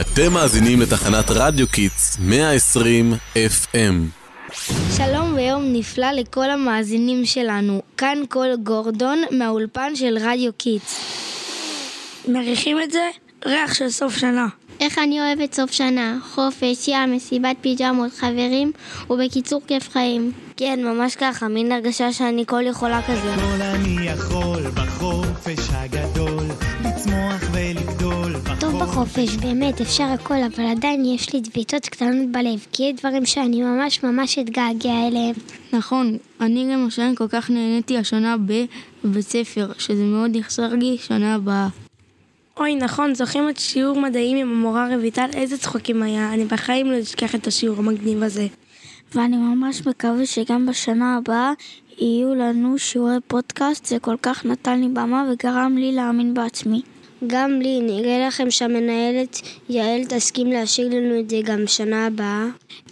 אתם 0.00 0.32
מאזינים 0.32 0.80
לתחנת 0.80 1.24
רדיו 1.30 1.68
Kids 1.68 2.18
120 2.20 3.12
FM. 3.34 3.76
שלום 4.96 5.34
ויום 5.34 5.64
נפלא 5.72 6.10
לכל 6.10 6.50
המאזינים 6.50 7.26
שלנו. 7.26 7.82
כאן 7.96 8.18
קול 8.28 8.56
גורדון 8.62 9.22
מהאולפן 9.30 9.96
של 9.96 10.18
רדיו 10.20 10.52
Kids. 10.52 11.00
מריחים 12.28 12.80
את 12.80 12.90
זה? 12.90 13.10
ריח 13.46 13.74
של 13.74 13.88
סוף 13.88 14.16
שנה. 14.16 14.46
איך 14.80 14.98
אני 14.98 15.20
אוהבת 15.20 15.54
סוף 15.54 15.72
שנה, 15.72 16.18
חופש, 16.34 16.88
ים, 16.88 17.12
מסיבת 17.12 17.56
פיג'מות, 17.60 18.12
חברים, 18.12 18.72
ובקיצור 19.10 19.62
כיף 19.66 19.90
חיים. 19.92 20.32
כן, 20.56 20.80
ממש 20.84 21.16
ככה, 21.16 21.48
מין 21.48 21.72
הרגשה 21.72 22.12
שאני 22.12 22.44
כל 22.46 22.62
יכולה 22.66 23.02
כזה. 23.02 23.34
כל 23.34 23.62
אני 23.62 24.08
יכול 24.08 24.62
בחופש 24.74 25.68
הגדול, 25.70 26.03
טוב 28.94 29.02
בחופש, 29.02 29.36
באמת, 29.36 29.80
אפשר 29.80 30.04
הכל, 30.04 30.34
אבל 30.34 30.64
עדיין 30.64 31.04
יש 31.04 31.32
לי 31.32 31.40
דביטות 31.40 31.86
קטנות 31.86 32.32
בלב, 32.32 32.66
כי 32.72 32.82
יש 32.82 33.00
דברים 33.00 33.26
שאני 33.26 33.62
ממש 33.62 34.02
ממש 34.02 34.38
אתגעגע 34.38 35.06
אליהם. 35.08 35.34
נכון, 35.72 36.16
אני 36.40 36.72
למשל 36.72 37.16
כל 37.16 37.28
כך 37.28 37.50
נהניתי 37.50 37.98
השנה 37.98 38.36
בבית 39.04 39.24
ספר, 39.24 39.72
שזה 39.78 40.04
מאוד 40.04 40.36
יחסר 40.36 40.74
לי 40.74 40.96
שנה 40.98 41.34
הבאה. 41.34 41.68
אוי, 42.56 42.74
נכון, 42.74 43.14
זוכרים 43.14 43.48
את 43.48 43.58
שיעור 43.58 44.00
מדעים 44.00 44.36
עם 44.36 44.50
המורה 44.50 44.96
רויטל? 44.96 45.28
איזה 45.34 45.58
צחוקים 45.58 46.02
היה. 46.02 46.34
אני 46.34 46.44
בחיים 46.44 46.90
לא 46.90 47.00
אשכח 47.00 47.34
את 47.34 47.46
השיעור 47.46 47.78
המגניב 47.78 48.22
הזה. 48.22 48.46
ואני 49.14 49.36
ממש 49.36 49.86
מקווה 49.86 50.26
שגם 50.26 50.66
בשנה 50.66 51.16
הבאה 51.16 51.52
יהיו 51.98 52.34
לנו 52.34 52.78
שיעורי 52.78 53.16
פודקאסט, 53.26 53.86
זה 53.86 53.98
כל 53.98 54.16
כך 54.22 54.46
נתן 54.46 54.80
לי 54.80 54.88
במה 54.88 55.24
וגרם 55.32 55.76
לי 55.76 55.92
להאמין 55.92 56.34
בעצמי. 56.34 56.82
גם 57.26 57.60
לי, 57.62 57.80
נראה 57.80 58.26
לכם 58.26 58.50
שהמנהלת 58.50 59.40
יעל 59.68 60.04
תסכים 60.08 60.46
להשאיר 60.46 60.88
לנו 60.88 61.20
את 61.20 61.30
זה 61.30 61.36
גם 61.44 61.66
שנה 61.66 62.06
הבאה? 62.06 62.46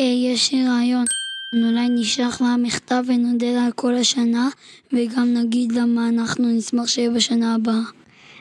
אה, 0.00 0.04
יש 0.04 0.52
לי 0.52 0.68
רעיון. 0.68 1.04
אולי 1.52 1.88
נשלח 1.88 2.40
לה 2.40 2.56
מכתב 2.56 3.02
ונודה 3.06 3.46
לה 3.46 3.64
על 3.64 3.72
כל 3.72 3.94
השנה, 3.94 4.48
וגם 4.92 5.34
נגיד 5.34 5.72
לה 5.72 5.86
מה 5.86 6.08
אנחנו 6.08 6.48
נשמח 6.48 6.86
שיהיה 6.86 7.10
בשנה 7.10 7.54
הבאה. 7.54 7.80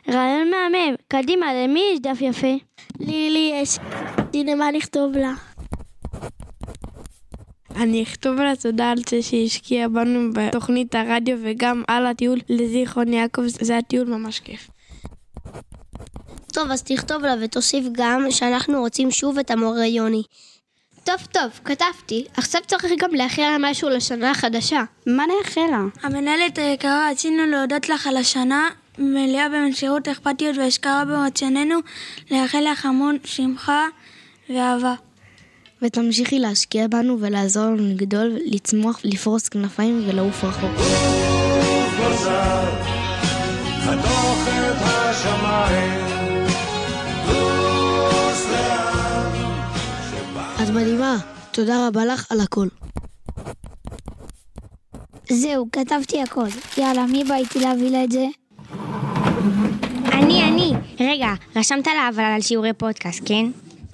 רעיון 0.09 0.49
מהמם. 0.49 0.95
קדימה, 1.07 1.45
למי 1.53 1.81
יש 1.93 1.99
דף 1.99 2.21
יפה? 2.21 2.57
לי, 2.99 3.29
לי 3.29 3.51
יש. 3.61 3.77
הנה 4.33 4.55
מה 4.55 4.71
לכתוב 4.71 5.17
לה. 5.17 5.33
אני 7.75 8.03
אכתוב 8.03 8.35
לה 8.35 8.55
תודה 8.55 8.91
על 8.91 8.97
זה 9.09 9.21
שהשקיעה 9.21 9.89
בנו 9.89 10.33
בתוכנית 10.33 10.95
הרדיו 10.95 11.37
וגם 11.41 11.83
על 11.87 12.05
הטיול 12.05 12.39
לזיכרון 12.49 13.13
יעקב, 13.13 13.41
זה 13.47 13.73
היה 13.73 13.81
טיול 13.81 14.07
ממש 14.07 14.39
כיף. 14.39 14.69
טוב, 16.57 16.71
אז 16.71 16.83
תכתוב 16.83 17.21
לה 17.21 17.35
ותוסיף 17.41 17.85
גם 17.91 18.25
שאנחנו 18.29 18.79
רוצים 18.79 19.11
שוב 19.11 19.39
את 19.39 19.51
המורה 19.51 19.85
יוני. 19.85 20.23
טוב, 21.03 21.15
טוב, 21.31 21.51
כתבתי. 21.65 22.25
עכשיו 22.37 22.61
צריך 22.67 22.85
גם 22.97 23.15
לאחל 23.15 23.41
לה 23.41 23.57
משהו 23.59 23.89
לשנה 23.89 24.31
החדשה. 24.31 24.83
מה 25.07 25.23
נאחל 25.25 25.61
לה? 25.71 25.81
המנהלת 26.03 26.57
היקרה, 26.57 27.09
רצינו 27.11 27.45
להודות 27.45 27.89
לך 27.89 28.07
על 28.07 28.17
השנה 28.17 28.67
מלאה 28.97 29.49
במסירות, 29.49 30.07
אכפתיות 30.07 30.57
והשקעה 30.57 31.05
ברצוננו, 31.05 31.79
לאחל 32.31 32.63
לך 32.71 32.85
המון 32.85 33.17
שמחה 33.23 33.85
ואהבה. 34.49 34.93
ותמשיכי 35.81 36.39
להשקיע 36.39 36.87
בנו 36.87 37.17
ולעזור 37.19 37.65
לנו 37.65 37.89
לגדול, 37.89 38.37
לצמוח, 38.45 38.99
לפרוס 39.03 39.49
כנפיים 39.49 40.03
ולעוף 40.07 40.43
רחוק. 40.43 40.71
חתוך 43.85 44.47
את 44.47 44.81
השמיים, 44.81 45.96
מדהימה, 50.77 51.17
תודה 51.51 51.87
רבה 51.87 52.05
לך 52.05 52.31
על 52.31 52.39
הכל. 52.39 52.67
זהו, 55.29 55.67
כתבתי 55.71 56.21
הכל. 56.21 56.47
יאללה, 56.77 57.05
מי 57.05 57.23
בא 57.23 57.35
איתי 57.35 57.59
להביא 57.59 57.89
לה 57.89 58.03
את 58.03 58.11
זה? 58.11 58.25
אני, 60.11 60.43
אני. 60.43 60.73
רגע, 60.99 61.33
רשמת 61.55 61.87
לה 61.87 62.09
אבל 62.09 62.23
על 62.23 62.41
שיעורי 62.41 62.73
פודקאסט, 62.73 63.21
כן? 63.25 63.45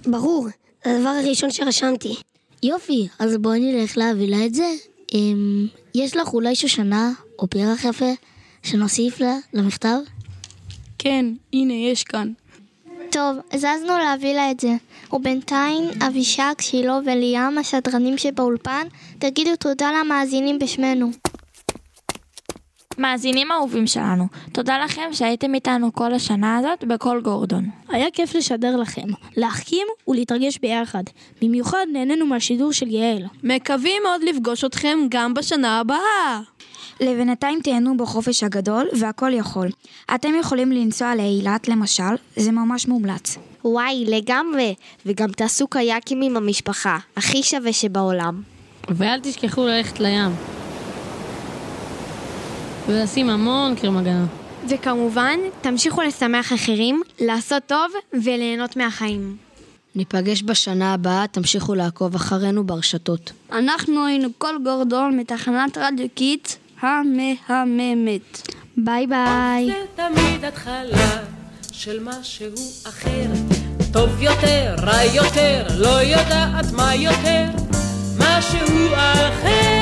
ברור, 0.05 0.47
זה 0.85 0.95
הדבר 0.97 1.09
הראשון 1.09 1.51
שרשמתי. 1.51 2.15
יופי, 2.63 3.07
אז 3.19 3.37
בואי 3.37 3.59
נלך 3.59 3.97
להביא 3.97 4.29
לה 4.29 4.45
את 4.45 4.53
זה. 4.53 4.67
אמ, 5.13 5.67
יש 5.95 6.17
לך 6.17 6.33
אולי 6.33 6.55
שושנה 6.55 7.11
או 7.39 7.47
פרח 7.47 7.83
יפה 7.83 8.13
שנוסיף 8.63 9.19
לה 9.19 9.37
למכתב? 9.53 9.97
כן, 10.97 11.25
הנה, 11.53 11.73
יש 11.73 12.03
כאן. 12.03 12.31
טוב, 13.13 13.37
זזנו 13.55 13.97
להביא 13.97 14.33
לה 14.35 14.51
את 14.51 14.59
זה. 14.59 14.71
ובינתיים, 15.13 15.83
אבישג, 16.07 16.53
שילה 16.61 16.99
וליאם, 17.05 17.57
השדרנים 17.57 18.17
שבאולפן, 18.17 18.87
תגידו 19.19 19.55
תודה 19.55 19.91
למאזינים 19.99 20.59
בשמנו. 20.59 21.11
מאזינים 22.97 23.51
אהובים 23.51 23.87
שלנו, 23.87 24.27
תודה 24.51 24.83
לכם 24.85 25.09
שהייתם 25.11 25.55
איתנו 25.55 25.93
כל 25.93 26.13
השנה 26.13 26.57
הזאת 26.57 26.83
בכל 26.83 27.21
גורדון. 27.23 27.69
היה 27.89 28.11
כיף 28.11 28.35
לשדר 28.35 28.75
לכם, 28.75 29.07
להחכים 29.37 29.87
ולהתרגש 30.07 30.57
ביחד. 30.57 31.03
במיוחד 31.41 31.85
נהנינו 31.93 32.25
מהשידור 32.25 32.71
של 32.71 32.87
יעל. 32.87 33.23
מקווים 33.43 34.01
מאוד 34.03 34.21
לפגוש 34.23 34.63
אתכם 34.65 34.97
גם 35.09 35.33
בשנה 35.33 35.79
הבאה. 35.79 36.41
לבינתיים 36.99 37.59
תהנו 37.63 37.97
בחופש 37.97 38.43
הגדול 38.43 38.87
והכל 38.99 39.33
יכול. 39.33 39.69
אתם 40.15 40.35
יכולים 40.39 40.71
לנסוע 40.71 41.15
לאילת 41.15 41.67
למשל, 41.67 42.15
זה 42.35 42.51
ממש 42.51 42.87
מומלץ. 42.87 43.37
וואי, 43.65 44.05
לגמרי. 44.07 44.75
וגם 45.05 45.31
תעשו 45.31 45.67
קייקים 45.67 46.21
עם 46.21 46.37
המשפחה, 46.37 46.97
הכי 47.17 47.43
שווה 47.43 47.73
שבעולם. 47.73 48.41
ואל 48.89 49.19
תשכחו 49.19 49.65
ללכת 49.65 49.99
לים. 49.99 50.62
ולשים 52.87 53.29
המון 53.29 53.75
קרם 53.75 53.97
הגנה. 53.97 54.25
וכמובן, 54.69 55.39
תמשיכו 55.61 56.01
לשמח 56.01 56.53
אחרים, 56.53 57.01
לעשות 57.19 57.63
טוב 57.67 57.91
וליהנות 58.23 58.77
מהחיים. 58.77 59.37
ניפגש 59.95 60.43
בשנה 60.43 60.93
הבאה, 60.93 61.25
תמשיכו 61.31 61.75
לעקוב 61.75 62.15
אחרינו 62.15 62.63
ברשתות. 62.63 63.31
אנחנו 63.51 64.05
היינו 64.05 64.29
קול 64.37 64.55
גורדון 64.63 65.19
מתחנת 65.19 65.77
רדיו 65.77 66.07
Kids 66.15 66.57
המהממת. 66.81 68.49
ביי 68.77 69.07
ביי. 69.07 69.65
זה 69.65 69.85
תמיד 69.95 70.45
התחלה 70.45 71.23
של 71.71 72.03
משהו 72.03 72.47
אחר, 72.83 73.25
טוב 73.93 74.21
יותר, 74.21 74.75
רע 74.81 75.03
יותר, 75.03 75.67
לא 75.77 76.01
יודעת 76.01 76.71
מה 76.71 76.95
יותר, 76.95 77.45
משהו 78.19 78.87
אחר. 78.93 79.72